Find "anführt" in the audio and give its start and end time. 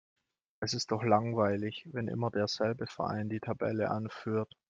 3.91-4.51